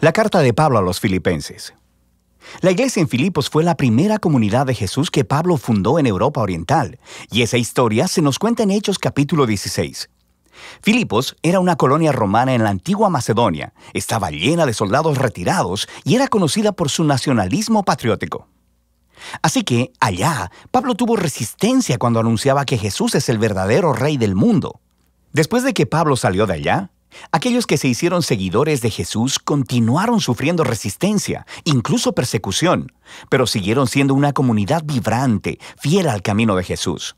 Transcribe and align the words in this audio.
La 0.00 0.12
carta 0.12 0.40
de 0.40 0.52
Pablo 0.52 0.78
a 0.78 0.82
los 0.82 1.00
filipenses. 1.00 1.74
La 2.60 2.72
iglesia 2.72 3.00
en 3.00 3.08
Filipos 3.08 3.48
fue 3.48 3.64
la 3.64 3.76
primera 3.76 4.18
comunidad 4.18 4.66
de 4.66 4.74
Jesús 4.74 5.10
que 5.10 5.24
Pablo 5.24 5.56
fundó 5.56 5.98
en 5.98 6.06
Europa 6.06 6.40
Oriental, 6.40 6.98
y 7.30 7.42
esa 7.42 7.58
historia 7.58 8.08
se 8.08 8.20
nos 8.20 8.38
cuenta 8.38 8.64
en 8.64 8.70
Hechos 8.70 8.98
capítulo 8.98 9.46
16. 9.46 10.10
Filipos 10.82 11.36
era 11.42 11.60
una 11.60 11.76
colonia 11.76 12.12
romana 12.12 12.54
en 12.54 12.64
la 12.64 12.70
antigua 12.70 13.08
Macedonia, 13.08 13.72
estaba 13.92 14.30
llena 14.30 14.66
de 14.66 14.74
soldados 14.74 15.18
retirados 15.18 15.88
y 16.04 16.16
era 16.16 16.28
conocida 16.28 16.72
por 16.72 16.90
su 16.90 17.04
nacionalismo 17.04 17.82
patriótico. 17.84 18.48
Así 19.42 19.62
que 19.62 19.92
allá 20.00 20.50
Pablo 20.70 20.96
tuvo 20.96 21.16
resistencia 21.16 21.98
cuando 21.98 22.20
anunciaba 22.20 22.64
que 22.64 22.78
Jesús 22.78 23.14
es 23.14 23.28
el 23.28 23.38
verdadero 23.38 23.92
rey 23.92 24.16
del 24.16 24.34
mundo. 24.34 24.80
Después 25.32 25.64
de 25.64 25.72
que 25.72 25.86
Pablo 25.86 26.16
salió 26.16 26.46
de 26.46 26.54
allá, 26.54 26.90
Aquellos 27.32 27.66
que 27.66 27.78
se 27.78 27.88
hicieron 27.88 28.22
seguidores 28.22 28.80
de 28.80 28.90
Jesús 28.90 29.38
continuaron 29.38 30.20
sufriendo 30.20 30.64
resistencia, 30.64 31.46
incluso 31.64 32.12
persecución, 32.12 32.92
pero 33.28 33.46
siguieron 33.46 33.86
siendo 33.86 34.14
una 34.14 34.32
comunidad 34.32 34.82
vibrante, 34.84 35.58
fiel 35.78 36.08
al 36.08 36.22
camino 36.22 36.56
de 36.56 36.64
Jesús. 36.64 37.16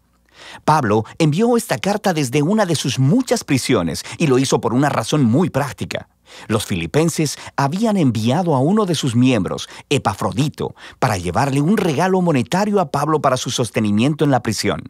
Pablo 0.65 1.05
envió 1.19 1.57
esta 1.57 1.79
carta 1.79 2.13
desde 2.13 2.43
una 2.43 2.67
de 2.67 2.77
sus 2.77 2.99
muchas 2.99 3.45
prisiones 3.45 4.05
y 4.19 4.27
lo 4.27 4.39
hizo 4.39 4.61
por 4.61 4.75
una 4.75 4.89
razón 4.89 5.25
muy 5.25 5.51
práctica. 5.51 6.09
Los 6.49 6.67
filipenses 6.67 7.39
habían 7.57 7.97
enviado 7.97 8.55
a 8.55 8.61
uno 8.61 8.85
de 8.85 8.95
sus 8.95 9.15
miembros, 9.15 9.69
Epafrodito, 9.89 10.75
para 10.99 11.17
llevarle 11.17 11.61
un 11.61 11.77
regalo 11.77 12.21
monetario 12.21 12.81
a 12.81 12.91
Pablo 12.91 13.21
para 13.21 13.37
su 13.37 13.51
sostenimiento 13.51 14.25
en 14.25 14.31
la 14.31 14.43
prisión. 14.43 14.83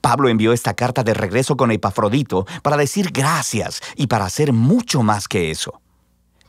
Pablo 0.00 0.28
envió 0.28 0.52
esta 0.52 0.74
carta 0.74 1.02
de 1.02 1.14
regreso 1.14 1.56
con 1.56 1.70
Epafrodito 1.70 2.46
para 2.62 2.76
decir 2.76 3.10
gracias 3.12 3.80
y 3.96 4.06
para 4.06 4.24
hacer 4.24 4.52
mucho 4.52 5.02
más 5.02 5.28
que 5.28 5.50
eso. 5.50 5.80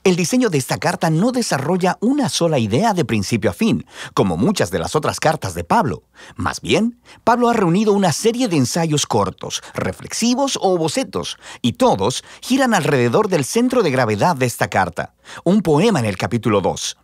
El 0.07 0.15
diseño 0.15 0.49
de 0.49 0.57
esta 0.57 0.77
carta 0.77 1.09
no 1.09 1.33
desarrolla 1.33 1.97
una 1.99 2.29
sola 2.29 2.59
idea 2.59 2.93
de 2.93 3.03
principio 3.03 3.49
a 3.49 3.53
fin, 3.53 3.85
como 4.13 4.37
muchas 4.37 4.71
de 4.71 4.79
las 4.79 4.95
otras 4.95 5.19
cartas 5.19 5.53
de 5.53 5.65
Pablo. 5.65 6.03
Más 6.37 6.61
bien, 6.61 7.01
Pablo 7.25 7.49
ha 7.49 7.53
reunido 7.53 7.91
una 7.91 8.13
serie 8.13 8.47
de 8.47 8.55
ensayos 8.55 9.05
cortos, 9.05 9.61
reflexivos 9.73 10.57
o 10.61 10.77
bocetos, 10.77 11.37
y 11.61 11.73
todos 11.73 12.23
giran 12.41 12.73
alrededor 12.73 13.27
del 13.27 13.43
centro 13.43 13.83
de 13.83 13.91
gravedad 13.91 14.37
de 14.37 14.45
esta 14.45 14.69
carta, 14.69 15.13
un 15.43 15.61
poema 15.61 15.99
en 15.99 16.05
el 16.05 16.15
capítulo 16.15 16.61
2. 16.61 16.97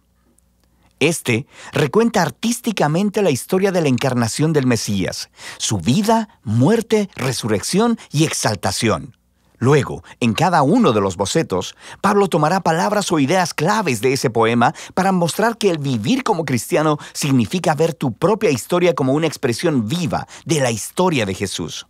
Este 1.04 1.48
recuenta 1.74 2.22
artísticamente 2.22 3.22
la 3.22 3.30
historia 3.30 3.74
de 3.74 3.82
la 3.82 3.90
encarnación 3.90 4.54
del 4.54 4.66
Mesías, 4.66 5.32
su 5.58 5.78
vida, 5.78 6.40
muerte, 6.46 7.10
resurrección 7.18 8.00
y 8.10 8.24
exaltación. 8.24 9.18
Luego, 9.58 10.02
en 10.22 10.34
cada 10.34 10.64
uno 10.64 10.94
de 10.94 11.02
los 11.02 11.18
bocetos, 11.18 11.76
Pablo 12.00 12.30
tomará 12.30 12.62
palabras 12.62 13.12
o 13.12 13.20
ideas 13.20 13.54
claves 13.54 14.00
de 14.00 14.14
ese 14.14 14.30
poema 14.30 14.74
para 14.94 15.12
mostrar 15.12 15.58
que 15.58 15.70
el 15.72 15.78
vivir 15.78 16.24
como 16.24 16.46
cristiano 16.46 16.98
significa 17.12 17.76
ver 17.76 17.94
tu 17.94 18.14
propia 18.14 18.52
historia 18.52 18.96
como 18.96 19.12
una 19.12 19.28
expresión 19.28 19.90
viva 19.90 20.26
de 20.46 20.62
la 20.62 20.72
historia 20.72 21.26
de 21.26 21.34
Jesús. 21.34 21.86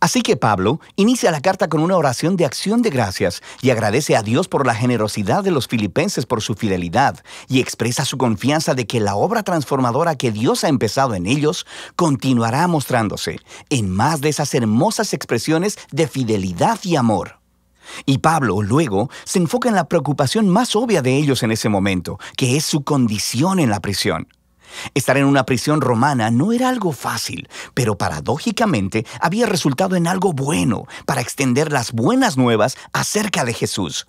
Así 0.00 0.22
que 0.22 0.36
Pablo 0.36 0.80
inicia 0.94 1.32
la 1.32 1.40
carta 1.40 1.68
con 1.68 1.80
una 1.80 1.96
oración 1.96 2.36
de 2.36 2.44
acción 2.44 2.82
de 2.82 2.90
gracias 2.90 3.42
y 3.62 3.70
agradece 3.70 4.14
a 4.14 4.22
Dios 4.22 4.46
por 4.46 4.64
la 4.64 4.74
generosidad 4.74 5.42
de 5.42 5.50
los 5.50 5.66
filipenses 5.66 6.24
por 6.24 6.40
su 6.40 6.54
fidelidad 6.54 7.24
y 7.48 7.58
expresa 7.58 8.04
su 8.04 8.16
confianza 8.16 8.74
de 8.74 8.86
que 8.86 9.00
la 9.00 9.16
obra 9.16 9.42
transformadora 9.42 10.16
que 10.16 10.30
Dios 10.30 10.62
ha 10.62 10.68
empezado 10.68 11.14
en 11.14 11.26
ellos 11.26 11.66
continuará 11.96 12.68
mostrándose 12.68 13.40
en 13.70 13.90
más 13.90 14.20
de 14.20 14.28
esas 14.28 14.54
hermosas 14.54 15.12
expresiones 15.14 15.78
de 15.90 16.06
fidelidad 16.06 16.78
y 16.84 16.94
amor. 16.94 17.40
Y 18.06 18.18
Pablo 18.18 18.62
luego 18.62 19.10
se 19.24 19.38
enfoca 19.40 19.68
en 19.68 19.74
la 19.74 19.88
preocupación 19.88 20.48
más 20.48 20.76
obvia 20.76 21.02
de 21.02 21.16
ellos 21.16 21.42
en 21.42 21.50
ese 21.50 21.68
momento, 21.68 22.18
que 22.36 22.56
es 22.56 22.64
su 22.64 22.84
condición 22.84 23.58
en 23.58 23.70
la 23.70 23.80
prisión. 23.80 24.28
Estar 24.94 25.16
en 25.16 25.24
una 25.24 25.44
prisión 25.44 25.80
romana 25.80 26.30
no 26.30 26.52
era 26.52 26.68
algo 26.68 26.92
fácil, 26.92 27.48
pero 27.74 27.96
paradójicamente 27.96 29.06
había 29.20 29.46
resultado 29.46 29.96
en 29.96 30.06
algo 30.06 30.32
bueno 30.32 30.86
para 31.06 31.20
extender 31.20 31.72
las 31.72 31.92
buenas 31.92 32.36
nuevas 32.36 32.76
acerca 32.92 33.44
de 33.44 33.54
Jesús. 33.54 34.06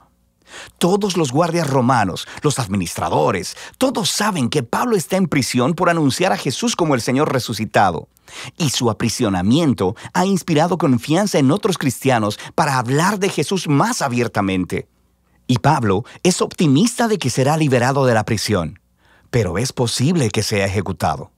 Todos 0.78 1.18
los 1.18 1.32
guardias 1.32 1.70
romanos, 1.70 2.28
los 2.42 2.60
administradores, 2.60 3.56
todos 3.78 4.10
saben 4.10 4.50
que 4.50 4.64
Pablo 4.64 4.96
está 4.96 5.18
en 5.18 5.28
prisión 5.28 5.74
por 5.74 5.90
anunciar 5.90 6.32
a 6.32 6.38
Jesús 6.38 6.76
como 6.76 6.96
el 6.96 7.02
Señor 7.02 7.32
resucitado. 7.32 8.08
Y 8.58 8.70
su 8.70 8.90
aprisionamiento 8.90 9.96
ha 10.14 10.26
inspirado 10.26 10.78
confianza 10.78 11.40
en 11.40 11.52
otros 11.52 11.78
cristianos 11.78 12.40
para 12.56 12.78
hablar 12.78 13.20
de 13.20 13.30
Jesús 13.30 13.68
más 13.68 14.02
abiertamente. 14.02 14.88
Y 15.48 15.60
Pablo 15.60 16.04
es 16.24 16.42
optimista 16.42 17.08
de 17.08 17.18
que 17.18 17.30
será 17.30 17.58
liberado 17.58 18.06
de 18.06 18.14
la 18.14 18.24
prisión 18.24 18.80
pero 19.32 19.58
es 19.58 19.74
posible 19.74 20.30
que 20.30 20.44
sea 20.44 20.66
ejecutado. 20.66 21.32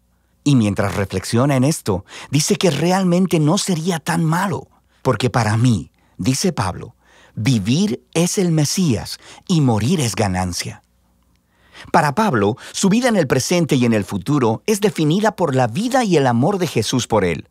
Y 0.43 0.55
mientras 0.55 0.95
reflexiona 0.95 1.55
en 1.55 1.63
esto, 1.63 2.05
dice 2.31 2.55
que 2.55 2.71
realmente 2.71 3.39
no 3.39 3.57
sería 3.57 3.99
tan 3.99 4.25
malo, 4.25 4.67
porque 5.01 5.29
para 5.29 5.57
mí, 5.57 5.91
dice 6.17 6.51
Pablo, 6.51 6.95
vivir 7.35 8.03
es 8.13 8.37
el 8.37 8.51
Mesías 8.51 9.19
y 9.47 9.61
morir 9.61 9.99
es 10.01 10.15
ganancia. 10.15 10.81
Para 11.91 12.13
Pablo, 12.13 12.57
su 12.71 12.89
vida 12.89 13.09
en 13.09 13.15
el 13.15 13.27
presente 13.27 13.75
y 13.75 13.85
en 13.85 13.93
el 13.93 14.05
futuro 14.05 14.61
es 14.65 14.81
definida 14.81 15.35
por 15.35 15.55
la 15.55 15.67
vida 15.67 16.03
y 16.03 16.17
el 16.17 16.27
amor 16.27 16.57
de 16.57 16.67
Jesús 16.67 17.07
por 17.07 17.25
él. 17.25 17.47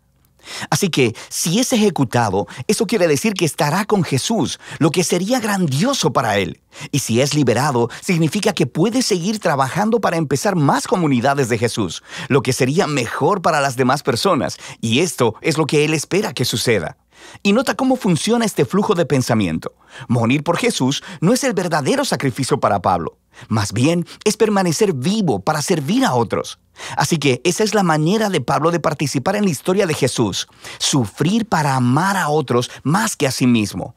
Así 0.70 0.88
que 0.88 1.14
si 1.28 1.58
es 1.58 1.72
ejecutado, 1.72 2.46
eso 2.66 2.86
quiere 2.86 3.06
decir 3.06 3.34
que 3.34 3.44
estará 3.44 3.84
con 3.84 4.02
Jesús, 4.02 4.58
lo 4.78 4.90
que 4.90 5.04
sería 5.04 5.40
grandioso 5.40 6.12
para 6.12 6.38
él. 6.38 6.60
Y 6.92 7.00
si 7.00 7.20
es 7.20 7.34
liberado, 7.34 7.90
significa 8.00 8.52
que 8.52 8.66
puede 8.66 9.02
seguir 9.02 9.38
trabajando 9.38 10.00
para 10.00 10.16
empezar 10.16 10.56
más 10.56 10.86
comunidades 10.86 11.48
de 11.48 11.58
Jesús, 11.58 12.02
lo 12.28 12.42
que 12.42 12.52
sería 12.52 12.86
mejor 12.86 13.42
para 13.42 13.60
las 13.60 13.76
demás 13.76 14.02
personas. 14.02 14.58
Y 14.80 15.00
esto 15.00 15.34
es 15.40 15.58
lo 15.58 15.66
que 15.66 15.84
él 15.84 15.94
espera 15.94 16.32
que 16.32 16.44
suceda. 16.44 16.96
Y 17.42 17.52
nota 17.52 17.74
cómo 17.74 17.96
funciona 17.96 18.44
este 18.44 18.64
flujo 18.64 18.94
de 18.94 19.06
pensamiento. 19.06 19.74
Morir 20.08 20.42
por 20.42 20.56
Jesús 20.56 21.02
no 21.20 21.32
es 21.32 21.44
el 21.44 21.54
verdadero 21.54 22.04
sacrificio 22.04 22.60
para 22.60 22.82
Pablo. 22.82 23.18
Más 23.48 23.72
bien 23.72 24.06
es 24.24 24.36
permanecer 24.36 24.92
vivo 24.92 25.40
para 25.40 25.62
servir 25.62 26.04
a 26.04 26.14
otros. 26.14 26.58
Así 26.96 27.18
que 27.18 27.40
esa 27.44 27.64
es 27.64 27.74
la 27.74 27.82
manera 27.82 28.28
de 28.30 28.40
Pablo 28.40 28.70
de 28.70 28.80
participar 28.80 29.36
en 29.36 29.44
la 29.44 29.50
historia 29.50 29.86
de 29.86 29.94
Jesús, 29.94 30.48
sufrir 30.78 31.46
para 31.46 31.76
amar 31.76 32.16
a 32.16 32.28
otros 32.28 32.70
más 32.82 33.16
que 33.16 33.26
a 33.26 33.30
sí 33.30 33.46
mismo. 33.46 33.94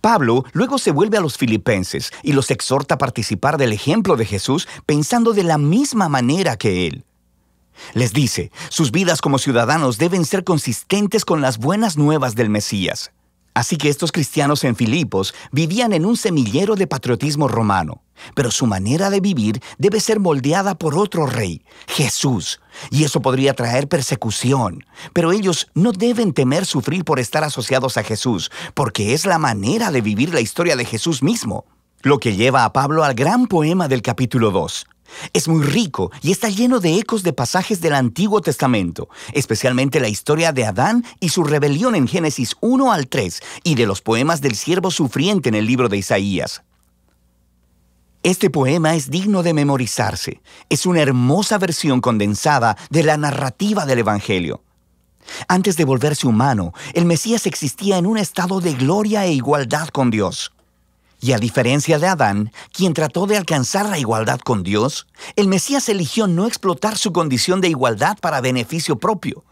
Pablo 0.00 0.44
luego 0.52 0.78
se 0.78 0.90
vuelve 0.90 1.16
a 1.16 1.20
los 1.20 1.36
filipenses 1.36 2.12
y 2.22 2.32
los 2.32 2.50
exhorta 2.50 2.96
a 2.96 2.98
participar 2.98 3.56
del 3.56 3.72
ejemplo 3.72 4.16
de 4.16 4.24
Jesús 4.24 4.68
pensando 4.84 5.32
de 5.32 5.44
la 5.44 5.58
misma 5.58 6.08
manera 6.08 6.56
que 6.56 6.86
él. 6.86 7.04
Les 7.94 8.12
dice, 8.12 8.50
sus 8.68 8.90
vidas 8.90 9.20
como 9.20 9.38
ciudadanos 9.38 9.98
deben 9.98 10.24
ser 10.24 10.44
consistentes 10.44 11.24
con 11.24 11.40
las 11.40 11.58
buenas 11.58 11.96
nuevas 11.96 12.34
del 12.34 12.50
Mesías. 12.50 13.12
Así 13.56 13.78
que 13.78 13.88
estos 13.88 14.12
cristianos 14.12 14.64
en 14.64 14.76
Filipos 14.76 15.32
vivían 15.50 15.94
en 15.94 16.04
un 16.04 16.18
semillero 16.18 16.74
de 16.74 16.86
patriotismo 16.86 17.48
romano, 17.48 18.02
pero 18.34 18.50
su 18.50 18.66
manera 18.66 19.08
de 19.08 19.20
vivir 19.20 19.62
debe 19.78 19.98
ser 19.98 20.20
moldeada 20.20 20.74
por 20.74 20.94
otro 20.94 21.24
rey, 21.24 21.64
Jesús, 21.86 22.60
y 22.90 23.04
eso 23.04 23.22
podría 23.22 23.54
traer 23.54 23.88
persecución. 23.88 24.84
Pero 25.14 25.32
ellos 25.32 25.68
no 25.72 25.92
deben 25.92 26.34
temer 26.34 26.66
sufrir 26.66 27.02
por 27.06 27.18
estar 27.18 27.44
asociados 27.44 27.96
a 27.96 28.02
Jesús, 28.02 28.50
porque 28.74 29.14
es 29.14 29.24
la 29.24 29.38
manera 29.38 29.90
de 29.90 30.02
vivir 30.02 30.34
la 30.34 30.42
historia 30.42 30.76
de 30.76 30.84
Jesús 30.84 31.22
mismo, 31.22 31.64
lo 32.02 32.18
que 32.18 32.36
lleva 32.36 32.66
a 32.66 32.74
Pablo 32.74 33.04
al 33.04 33.14
gran 33.14 33.46
poema 33.46 33.88
del 33.88 34.02
capítulo 34.02 34.50
2. 34.50 34.86
Es 35.32 35.48
muy 35.48 35.62
rico 35.62 36.10
y 36.22 36.32
está 36.32 36.48
lleno 36.48 36.80
de 36.80 36.98
ecos 36.98 37.22
de 37.22 37.32
pasajes 37.32 37.80
del 37.80 37.94
Antiguo 37.94 38.40
Testamento, 38.40 39.08
especialmente 39.32 40.00
la 40.00 40.08
historia 40.08 40.52
de 40.52 40.64
Adán 40.64 41.04
y 41.20 41.28
su 41.30 41.44
rebelión 41.44 41.94
en 41.94 42.08
Génesis 42.08 42.56
1 42.60 42.92
al 42.92 43.08
3 43.08 43.42
y 43.64 43.74
de 43.74 43.86
los 43.86 44.00
poemas 44.00 44.40
del 44.40 44.56
siervo 44.56 44.90
sufriente 44.90 45.48
en 45.48 45.54
el 45.54 45.66
libro 45.66 45.88
de 45.88 45.98
Isaías. 45.98 46.62
Este 48.22 48.50
poema 48.50 48.96
es 48.96 49.08
digno 49.08 49.44
de 49.44 49.54
memorizarse. 49.54 50.42
Es 50.68 50.84
una 50.84 51.00
hermosa 51.00 51.58
versión 51.58 52.00
condensada 52.00 52.76
de 52.90 53.04
la 53.04 53.16
narrativa 53.16 53.86
del 53.86 54.00
Evangelio. 54.00 54.64
Antes 55.48 55.76
de 55.76 55.84
volverse 55.84 56.26
humano, 56.26 56.72
el 56.94 57.04
Mesías 57.04 57.46
existía 57.46 57.98
en 57.98 58.06
un 58.06 58.18
estado 58.18 58.60
de 58.60 58.74
gloria 58.74 59.24
e 59.26 59.32
igualdad 59.32 59.88
con 59.88 60.10
Dios. 60.10 60.52
Y 61.26 61.32
a 61.32 61.38
diferencia 61.38 61.98
de 61.98 62.06
Adán, 62.06 62.52
quien 62.70 62.94
trató 62.94 63.26
de 63.26 63.36
alcanzar 63.36 63.88
la 63.88 63.98
igualdad 63.98 64.38
con 64.38 64.62
Dios, 64.62 65.08
el 65.34 65.48
Mesías 65.48 65.88
eligió 65.88 66.28
no 66.28 66.46
explotar 66.46 66.96
su 66.96 67.12
condición 67.12 67.60
de 67.60 67.68
igualdad 67.68 68.16
para 68.20 68.40
beneficio 68.40 69.00
propio. 69.00 69.42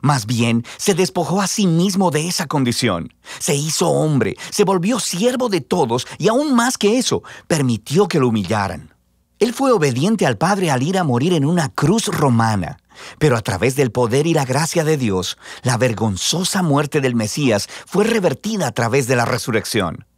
Más 0.00 0.26
bien, 0.26 0.64
se 0.76 0.94
despojó 0.94 1.40
a 1.40 1.46
sí 1.46 1.68
mismo 1.68 2.10
de 2.10 2.26
esa 2.26 2.48
condición. 2.48 3.14
Se 3.38 3.54
hizo 3.54 3.90
hombre, 3.90 4.34
se 4.50 4.64
volvió 4.64 4.98
siervo 4.98 5.48
de 5.48 5.60
todos 5.60 6.08
y 6.18 6.26
aún 6.26 6.52
más 6.52 6.76
que 6.76 6.98
eso, 6.98 7.22
permitió 7.46 8.08
que 8.08 8.18
lo 8.18 8.26
humillaran. 8.26 8.92
Él 9.38 9.54
fue 9.54 9.70
obediente 9.70 10.26
al 10.26 10.36
Padre 10.36 10.72
al 10.72 10.82
ir 10.82 10.98
a 10.98 11.04
morir 11.04 11.32
en 11.32 11.44
una 11.44 11.68
cruz 11.68 12.06
romana. 12.06 12.78
Pero 13.20 13.36
a 13.36 13.40
través 13.40 13.76
del 13.76 13.92
poder 13.92 14.26
y 14.26 14.34
la 14.34 14.44
gracia 14.44 14.82
de 14.82 14.96
Dios, 14.96 15.38
la 15.62 15.76
vergonzosa 15.76 16.64
muerte 16.64 17.00
del 17.00 17.14
Mesías 17.14 17.68
fue 17.86 18.02
revertida 18.02 18.66
a 18.66 18.72
través 18.72 19.06
de 19.06 19.14
la 19.14 19.26
resurrección. 19.26 20.09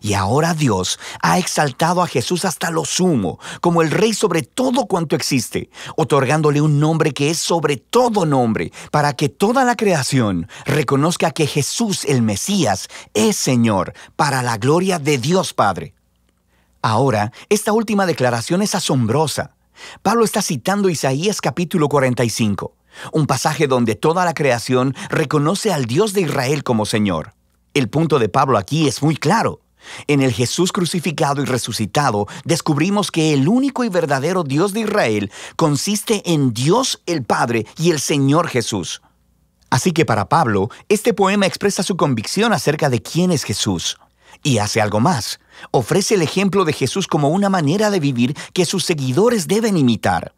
Y 0.00 0.14
ahora 0.14 0.54
Dios 0.54 0.98
ha 1.22 1.38
exaltado 1.38 2.02
a 2.02 2.06
Jesús 2.06 2.44
hasta 2.44 2.70
lo 2.70 2.84
sumo, 2.84 3.38
como 3.60 3.82
el 3.82 3.90
Rey 3.90 4.14
sobre 4.14 4.42
todo 4.42 4.86
cuanto 4.86 5.16
existe, 5.16 5.70
otorgándole 5.96 6.60
un 6.60 6.80
nombre 6.80 7.12
que 7.12 7.30
es 7.30 7.38
sobre 7.38 7.76
todo 7.76 8.26
nombre, 8.26 8.72
para 8.90 9.14
que 9.14 9.28
toda 9.28 9.64
la 9.64 9.76
creación 9.76 10.48
reconozca 10.64 11.30
que 11.30 11.46
Jesús 11.46 12.04
el 12.04 12.22
Mesías 12.22 12.88
es 13.14 13.36
Señor, 13.36 13.92
para 14.16 14.42
la 14.42 14.58
gloria 14.58 14.98
de 14.98 15.18
Dios 15.18 15.54
Padre. 15.54 15.94
Ahora, 16.82 17.32
esta 17.48 17.72
última 17.72 18.06
declaración 18.06 18.62
es 18.62 18.74
asombrosa. 18.74 19.56
Pablo 20.02 20.24
está 20.24 20.40
citando 20.42 20.88
Isaías 20.88 21.40
capítulo 21.40 21.88
45, 21.88 22.76
un 23.12 23.26
pasaje 23.26 23.66
donde 23.66 23.94
toda 23.94 24.24
la 24.24 24.34
creación 24.34 24.94
reconoce 25.10 25.72
al 25.72 25.86
Dios 25.86 26.12
de 26.12 26.22
Israel 26.22 26.62
como 26.62 26.86
Señor. 26.86 27.34
El 27.74 27.88
punto 27.88 28.18
de 28.18 28.28
Pablo 28.28 28.56
aquí 28.56 28.88
es 28.88 29.02
muy 29.02 29.16
claro. 29.16 29.60
En 30.06 30.22
el 30.22 30.32
Jesús 30.32 30.72
crucificado 30.72 31.42
y 31.42 31.44
resucitado 31.44 32.26
descubrimos 32.44 33.10
que 33.10 33.32
el 33.32 33.48
único 33.48 33.84
y 33.84 33.88
verdadero 33.88 34.44
Dios 34.44 34.72
de 34.72 34.80
Israel 34.80 35.30
consiste 35.56 36.22
en 36.32 36.52
Dios 36.52 37.02
el 37.06 37.24
Padre 37.24 37.66
y 37.78 37.90
el 37.90 38.00
Señor 38.00 38.48
Jesús. 38.48 39.02
Así 39.70 39.92
que 39.92 40.04
para 40.04 40.28
Pablo, 40.28 40.70
este 40.88 41.12
poema 41.12 41.46
expresa 41.46 41.82
su 41.82 41.96
convicción 41.96 42.52
acerca 42.52 42.88
de 42.88 43.02
quién 43.02 43.30
es 43.32 43.42
Jesús. 43.42 43.98
Y 44.42 44.58
hace 44.58 44.80
algo 44.80 45.00
más. 45.00 45.40
Ofrece 45.70 46.14
el 46.14 46.22
ejemplo 46.22 46.64
de 46.64 46.72
Jesús 46.72 47.06
como 47.06 47.30
una 47.30 47.48
manera 47.48 47.90
de 47.90 48.00
vivir 48.00 48.36
que 48.52 48.64
sus 48.64 48.84
seguidores 48.84 49.48
deben 49.48 49.76
imitar. 49.76 50.32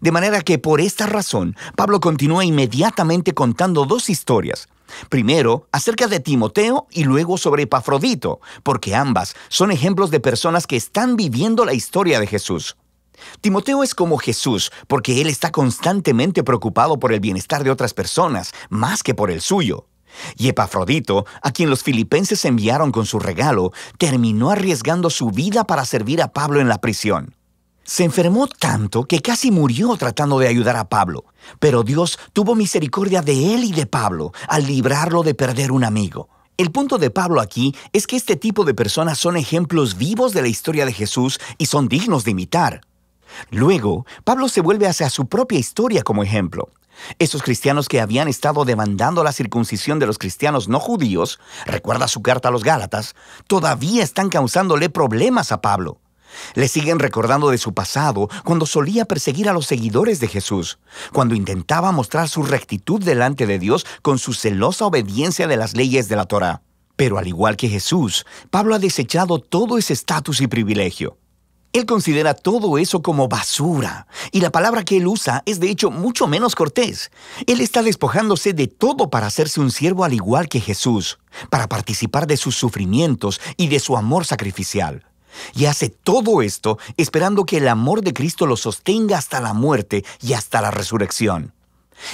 De 0.00 0.12
manera 0.12 0.42
que 0.42 0.58
por 0.58 0.80
esta 0.80 1.06
razón, 1.06 1.56
Pablo 1.76 2.00
continúa 2.00 2.44
inmediatamente 2.44 3.34
contando 3.34 3.84
dos 3.84 4.10
historias, 4.10 4.68
Primero, 5.08 5.68
acerca 5.72 6.06
de 6.06 6.20
Timoteo 6.20 6.86
y 6.90 7.04
luego 7.04 7.38
sobre 7.38 7.64
Epafrodito, 7.64 8.40
porque 8.62 8.94
ambas 8.94 9.34
son 9.48 9.70
ejemplos 9.70 10.10
de 10.10 10.20
personas 10.20 10.66
que 10.66 10.76
están 10.76 11.16
viviendo 11.16 11.64
la 11.64 11.74
historia 11.74 12.20
de 12.20 12.26
Jesús. 12.26 12.76
Timoteo 13.40 13.82
es 13.82 13.94
como 13.94 14.18
Jesús, 14.18 14.72
porque 14.88 15.20
él 15.20 15.28
está 15.28 15.50
constantemente 15.50 16.42
preocupado 16.42 16.98
por 16.98 17.12
el 17.12 17.20
bienestar 17.20 17.64
de 17.64 17.70
otras 17.70 17.94
personas, 17.94 18.52
más 18.68 19.02
que 19.02 19.14
por 19.14 19.30
el 19.30 19.40
suyo. 19.40 19.86
Y 20.36 20.48
Epafrodito, 20.48 21.24
a 21.42 21.52
quien 21.52 21.70
los 21.70 21.82
filipenses 21.82 22.44
enviaron 22.44 22.92
con 22.92 23.06
su 23.06 23.18
regalo, 23.18 23.72
terminó 23.98 24.50
arriesgando 24.50 25.10
su 25.10 25.30
vida 25.30 25.64
para 25.64 25.84
servir 25.84 26.20
a 26.22 26.32
Pablo 26.32 26.60
en 26.60 26.68
la 26.68 26.80
prisión. 26.80 27.34
Se 27.84 28.04
enfermó 28.04 28.46
tanto 28.46 29.04
que 29.04 29.20
casi 29.20 29.50
murió 29.50 29.96
tratando 29.96 30.38
de 30.38 30.48
ayudar 30.48 30.76
a 30.76 30.88
Pablo, 30.88 31.24
pero 31.58 31.82
Dios 31.82 32.18
tuvo 32.32 32.54
misericordia 32.54 33.22
de 33.22 33.54
él 33.54 33.64
y 33.64 33.72
de 33.72 33.86
Pablo 33.86 34.32
al 34.48 34.66
librarlo 34.66 35.22
de 35.22 35.34
perder 35.34 35.72
un 35.72 35.84
amigo. 35.84 36.28
El 36.56 36.70
punto 36.70 36.98
de 36.98 37.10
Pablo 37.10 37.40
aquí 37.40 37.74
es 37.92 38.06
que 38.06 38.16
este 38.16 38.36
tipo 38.36 38.64
de 38.64 38.74
personas 38.74 39.18
son 39.18 39.36
ejemplos 39.36 39.96
vivos 39.96 40.32
de 40.32 40.42
la 40.42 40.48
historia 40.48 40.86
de 40.86 40.92
Jesús 40.92 41.40
y 41.58 41.66
son 41.66 41.88
dignos 41.88 42.24
de 42.24 42.30
imitar. 42.30 42.82
Luego, 43.50 44.06
Pablo 44.24 44.48
se 44.48 44.60
vuelve 44.60 44.86
hacia 44.86 45.10
su 45.10 45.26
propia 45.26 45.58
historia 45.58 46.02
como 46.02 46.22
ejemplo. 46.22 46.68
Esos 47.18 47.42
cristianos 47.42 47.88
que 47.88 48.00
habían 48.00 48.28
estado 48.28 48.64
demandando 48.64 49.24
la 49.24 49.32
circuncisión 49.32 49.98
de 49.98 50.06
los 50.06 50.18
cristianos 50.18 50.68
no 50.68 50.78
judíos, 50.78 51.40
recuerda 51.66 52.06
su 52.06 52.22
carta 52.22 52.48
a 52.48 52.52
los 52.52 52.62
Gálatas, 52.62 53.16
todavía 53.46 54.04
están 54.04 54.28
causándole 54.28 54.90
problemas 54.90 55.50
a 55.50 55.62
Pablo. 55.62 55.98
Le 56.54 56.68
siguen 56.68 56.98
recordando 56.98 57.50
de 57.50 57.58
su 57.58 57.74
pasado, 57.74 58.28
cuando 58.44 58.66
solía 58.66 59.04
perseguir 59.04 59.48
a 59.48 59.52
los 59.52 59.66
seguidores 59.66 60.20
de 60.20 60.28
Jesús, 60.28 60.78
cuando 61.12 61.34
intentaba 61.34 61.92
mostrar 61.92 62.28
su 62.28 62.42
rectitud 62.42 63.02
delante 63.02 63.46
de 63.46 63.58
Dios 63.58 63.86
con 64.02 64.18
su 64.18 64.32
celosa 64.32 64.86
obediencia 64.86 65.46
de 65.46 65.56
las 65.56 65.76
leyes 65.76 66.08
de 66.08 66.16
la 66.16 66.26
Torah. 66.26 66.62
Pero 66.96 67.18
al 67.18 67.26
igual 67.26 67.56
que 67.56 67.68
Jesús, 67.68 68.26
Pablo 68.50 68.74
ha 68.74 68.78
desechado 68.78 69.38
todo 69.38 69.78
ese 69.78 69.92
estatus 69.92 70.40
y 70.40 70.46
privilegio. 70.46 71.18
Él 71.72 71.86
considera 71.86 72.34
todo 72.34 72.76
eso 72.76 73.00
como 73.00 73.28
basura, 73.28 74.06
y 74.30 74.40
la 74.40 74.50
palabra 74.50 74.84
que 74.84 74.98
él 74.98 75.06
usa 75.06 75.42
es 75.46 75.58
de 75.58 75.70
hecho 75.70 75.90
mucho 75.90 76.26
menos 76.26 76.54
cortés. 76.54 77.10
Él 77.46 77.62
está 77.62 77.82
despojándose 77.82 78.52
de 78.52 78.68
todo 78.68 79.08
para 79.08 79.26
hacerse 79.26 79.58
un 79.58 79.70
siervo 79.70 80.04
al 80.04 80.12
igual 80.12 80.48
que 80.50 80.60
Jesús, 80.60 81.18
para 81.48 81.68
participar 81.68 82.26
de 82.26 82.36
sus 82.36 82.56
sufrimientos 82.56 83.40
y 83.56 83.68
de 83.68 83.80
su 83.80 83.96
amor 83.96 84.26
sacrificial. 84.26 85.06
Y 85.54 85.66
hace 85.66 85.88
todo 85.88 86.42
esto 86.42 86.78
esperando 86.96 87.44
que 87.44 87.58
el 87.58 87.68
amor 87.68 88.02
de 88.02 88.12
Cristo 88.12 88.46
lo 88.46 88.56
sostenga 88.56 89.18
hasta 89.18 89.40
la 89.40 89.52
muerte 89.52 90.04
y 90.20 90.32
hasta 90.32 90.60
la 90.60 90.70
resurrección. 90.70 91.52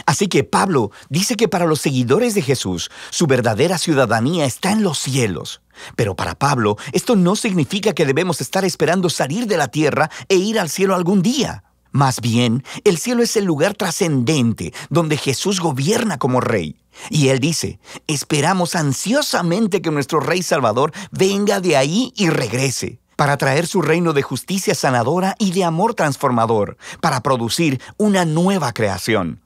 Así 0.06 0.28
que 0.28 0.44
Pablo 0.44 0.90
dice 1.08 1.36
que 1.36 1.48
para 1.48 1.66
los 1.66 1.80
seguidores 1.80 2.34
de 2.34 2.42
Jesús, 2.42 2.90
su 3.10 3.26
verdadera 3.26 3.78
ciudadanía 3.78 4.44
está 4.44 4.70
en 4.70 4.82
los 4.82 4.98
cielos. 4.98 5.62
Pero 5.96 6.14
para 6.14 6.34
Pablo, 6.34 6.76
esto 6.92 7.16
no 7.16 7.36
significa 7.36 7.92
que 7.92 8.06
debemos 8.06 8.40
estar 8.40 8.64
esperando 8.64 9.08
salir 9.10 9.46
de 9.46 9.56
la 9.56 9.68
tierra 9.68 10.10
e 10.28 10.36
ir 10.36 10.58
al 10.58 10.68
cielo 10.68 10.94
algún 10.94 11.22
día. 11.22 11.64
Más 11.90 12.20
bien, 12.20 12.64
el 12.84 12.98
cielo 12.98 13.22
es 13.22 13.36
el 13.36 13.44
lugar 13.44 13.74
trascendente 13.74 14.74
donde 14.90 15.16
Jesús 15.16 15.60
gobierna 15.60 16.18
como 16.18 16.40
rey. 16.40 16.76
Y 17.10 17.28
él 17.28 17.38
dice, 17.38 17.78
esperamos 18.06 18.74
ansiosamente 18.74 19.80
que 19.80 19.90
nuestro 19.90 20.20
Rey 20.20 20.42
Salvador 20.42 20.92
venga 21.12 21.60
de 21.60 21.76
ahí 21.76 22.12
y 22.16 22.28
regrese 22.28 22.98
para 23.18 23.36
traer 23.36 23.66
su 23.66 23.82
reino 23.82 24.12
de 24.12 24.22
justicia 24.22 24.76
sanadora 24.76 25.34
y 25.40 25.50
de 25.50 25.64
amor 25.64 25.94
transformador, 25.94 26.76
para 27.00 27.20
producir 27.20 27.80
una 27.96 28.24
nueva 28.24 28.72
creación. 28.72 29.40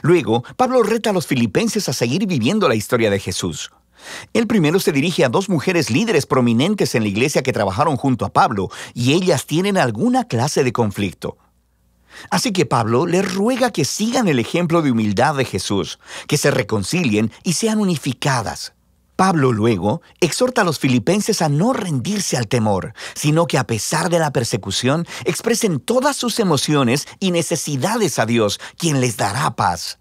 Luego, 0.00 0.42
Pablo 0.56 0.82
reta 0.82 1.10
a 1.10 1.12
los 1.12 1.26
filipenses 1.26 1.90
a 1.90 1.92
seguir 1.92 2.26
viviendo 2.26 2.66
la 2.66 2.74
historia 2.74 3.10
de 3.10 3.20
Jesús. 3.20 3.70
El 4.32 4.46
primero 4.46 4.80
se 4.80 4.92
dirige 4.92 5.22
a 5.22 5.28
dos 5.28 5.50
mujeres 5.50 5.90
líderes 5.90 6.24
prominentes 6.24 6.94
en 6.94 7.02
la 7.02 7.10
iglesia 7.10 7.42
que 7.42 7.52
trabajaron 7.52 7.98
junto 7.98 8.24
a 8.24 8.32
Pablo, 8.32 8.70
y 8.94 9.12
ellas 9.12 9.44
tienen 9.44 9.76
alguna 9.76 10.24
clase 10.24 10.64
de 10.64 10.72
conflicto. 10.72 11.36
Así 12.30 12.52
que 12.52 12.64
Pablo 12.64 13.04
les 13.04 13.34
ruega 13.34 13.70
que 13.70 13.84
sigan 13.84 14.28
el 14.28 14.38
ejemplo 14.38 14.80
de 14.80 14.92
humildad 14.92 15.34
de 15.34 15.44
Jesús, 15.44 15.98
que 16.26 16.38
se 16.38 16.50
reconcilien 16.50 17.32
y 17.44 17.52
sean 17.52 17.80
unificadas. 17.80 18.72
Pablo 19.18 19.50
luego 19.50 20.00
exhorta 20.20 20.60
a 20.60 20.64
los 20.64 20.78
filipenses 20.78 21.42
a 21.42 21.48
no 21.48 21.72
rendirse 21.72 22.36
al 22.36 22.46
temor, 22.46 22.94
sino 23.14 23.48
que 23.48 23.58
a 23.58 23.66
pesar 23.66 24.10
de 24.10 24.20
la 24.20 24.30
persecución 24.30 25.08
expresen 25.24 25.80
todas 25.80 26.14
sus 26.14 26.38
emociones 26.38 27.08
y 27.18 27.32
necesidades 27.32 28.20
a 28.20 28.26
Dios, 28.26 28.60
quien 28.76 29.00
les 29.00 29.16
dará 29.16 29.56
paz. 29.56 29.98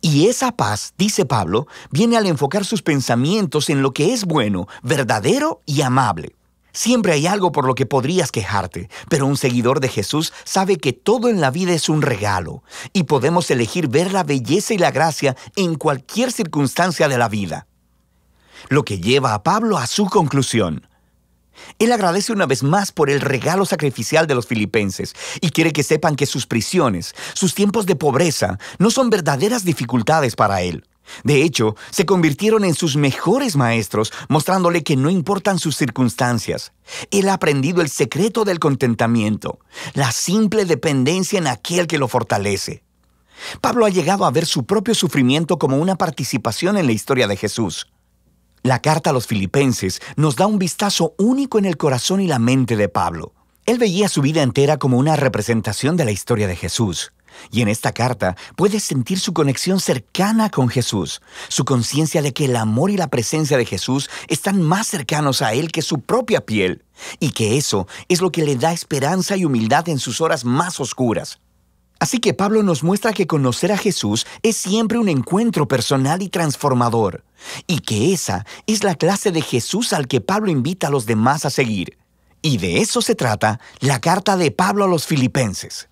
Y 0.00 0.28
esa 0.28 0.52
paz, 0.52 0.94
dice 0.96 1.26
Pablo, 1.26 1.66
viene 1.90 2.16
al 2.16 2.26
enfocar 2.26 2.64
sus 2.64 2.82
pensamientos 2.82 3.68
en 3.68 3.82
lo 3.82 3.92
que 3.92 4.12
es 4.12 4.26
bueno, 4.26 4.68
verdadero 4.84 5.60
y 5.66 5.82
amable. 5.82 6.36
Siempre 6.72 7.14
hay 7.14 7.26
algo 7.26 7.50
por 7.50 7.66
lo 7.66 7.74
que 7.74 7.86
podrías 7.86 8.30
quejarte, 8.30 8.88
pero 9.08 9.26
un 9.26 9.36
seguidor 9.36 9.80
de 9.80 9.88
Jesús 9.88 10.32
sabe 10.44 10.76
que 10.76 10.92
todo 10.92 11.28
en 11.28 11.40
la 11.40 11.50
vida 11.50 11.72
es 11.72 11.88
un 11.88 12.00
regalo 12.00 12.62
y 12.92 13.02
podemos 13.02 13.50
elegir 13.50 13.88
ver 13.88 14.12
la 14.12 14.22
belleza 14.22 14.72
y 14.72 14.78
la 14.78 14.92
gracia 14.92 15.34
en 15.56 15.74
cualquier 15.74 16.30
circunstancia 16.30 17.08
de 17.08 17.18
la 17.18 17.28
vida 17.28 17.66
lo 18.68 18.84
que 18.84 19.00
lleva 19.00 19.34
a 19.34 19.42
Pablo 19.42 19.78
a 19.78 19.86
su 19.86 20.06
conclusión. 20.06 20.86
Él 21.78 21.92
agradece 21.92 22.32
una 22.32 22.46
vez 22.46 22.62
más 22.62 22.92
por 22.92 23.10
el 23.10 23.20
regalo 23.20 23.66
sacrificial 23.66 24.26
de 24.26 24.34
los 24.34 24.46
filipenses 24.46 25.14
y 25.40 25.50
quiere 25.50 25.72
que 25.72 25.82
sepan 25.82 26.16
que 26.16 26.26
sus 26.26 26.46
prisiones, 26.46 27.14
sus 27.34 27.54
tiempos 27.54 27.86
de 27.86 27.96
pobreza, 27.96 28.58
no 28.78 28.90
son 28.90 29.10
verdaderas 29.10 29.64
dificultades 29.64 30.34
para 30.34 30.62
él. 30.62 30.86
De 31.24 31.42
hecho, 31.42 31.76
se 31.90 32.06
convirtieron 32.06 32.64
en 32.64 32.74
sus 32.74 32.96
mejores 32.96 33.56
maestros, 33.56 34.12
mostrándole 34.28 34.82
que 34.82 34.96
no 34.96 35.10
importan 35.10 35.58
sus 35.58 35.76
circunstancias. 35.76 36.72
Él 37.10 37.28
ha 37.28 37.34
aprendido 37.34 37.82
el 37.82 37.90
secreto 37.90 38.44
del 38.44 38.60
contentamiento, 38.60 39.58
la 39.94 40.12
simple 40.12 40.64
dependencia 40.64 41.38
en 41.38 41.48
aquel 41.48 41.86
que 41.86 41.98
lo 41.98 42.08
fortalece. 42.08 42.82
Pablo 43.60 43.84
ha 43.84 43.90
llegado 43.90 44.24
a 44.24 44.30
ver 44.30 44.46
su 44.46 44.64
propio 44.64 44.94
sufrimiento 44.94 45.58
como 45.58 45.76
una 45.76 45.96
participación 45.96 46.76
en 46.76 46.86
la 46.86 46.92
historia 46.92 47.26
de 47.26 47.36
Jesús. 47.36 47.88
La 48.64 48.80
carta 48.80 49.10
a 49.10 49.12
los 49.12 49.26
filipenses 49.26 50.00
nos 50.14 50.36
da 50.36 50.46
un 50.46 50.60
vistazo 50.60 51.14
único 51.18 51.58
en 51.58 51.64
el 51.64 51.76
corazón 51.76 52.20
y 52.20 52.28
la 52.28 52.38
mente 52.38 52.76
de 52.76 52.88
Pablo. 52.88 53.32
Él 53.66 53.78
veía 53.78 54.08
su 54.08 54.22
vida 54.22 54.40
entera 54.42 54.76
como 54.76 54.98
una 54.98 55.16
representación 55.16 55.96
de 55.96 56.04
la 56.04 56.12
historia 56.12 56.46
de 56.46 56.54
Jesús. 56.54 57.12
Y 57.50 57.62
en 57.62 57.68
esta 57.68 57.90
carta 57.90 58.36
puedes 58.54 58.84
sentir 58.84 59.18
su 59.18 59.32
conexión 59.32 59.80
cercana 59.80 60.48
con 60.48 60.68
Jesús, 60.68 61.22
su 61.48 61.64
conciencia 61.64 62.22
de 62.22 62.32
que 62.32 62.44
el 62.44 62.54
amor 62.54 62.92
y 62.92 62.96
la 62.96 63.08
presencia 63.08 63.56
de 63.56 63.66
Jesús 63.66 64.08
están 64.28 64.62
más 64.62 64.86
cercanos 64.86 65.42
a 65.42 65.54
Él 65.54 65.72
que 65.72 65.82
su 65.82 66.00
propia 66.00 66.46
piel, 66.46 66.84
y 67.18 67.32
que 67.32 67.56
eso 67.56 67.88
es 68.08 68.20
lo 68.20 68.30
que 68.30 68.44
le 68.44 68.54
da 68.54 68.72
esperanza 68.72 69.36
y 69.36 69.44
humildad 69.44 69.88
en 69.88 69.98
sus 69.98 70.20
horas 70.20 70.44
más 70.44 70.78
oscuras. 70.78 71.40
Así 72.02 72.18
que 72.18 72.34
Pablo 72.34 72.64
nos 72.64 72.82
muestra 72.82 73.12
que 73.12 73.28
conocer 73.28 73.70
a 73.70 73.78
Jesús 73.78 74.26
es 74.42 74.56
siempre 74.56 74.98
un 74.98 75.08
encuentro 75.08 75.68
personal 75.68 76.20
y 76.20 76.28
transformador, 76.28 77.22
y 77.68 77.78
que 77.78 78.12
esa 78.12 78.44
es 78.66 78.82
la 78.82 78.96
clase 78.96 79.30
de 79.30 79.40
Jesús 79.40 79.92
al 79.92 80.08
que 80.08 80.20
Pablo 80.20 80.50
invita 80.50 80.88
a 80.88 80.90
los 80.90 81.06
demás 81.06 81.44
a 81.44 81.50
seguir. 81.50 81.96
Y 82.42 82.58
de 82.58 82.80
eso 82.80 83.02
se 83.02 83.14
trata 83.14 83.60
la 83.78 84.00
carta 84.00 84.36
de 84.36 84.50
Pablo 84.50 84.82
a 84.82 84.88
los 84.88 85.06
filipenses. 85.06 85.90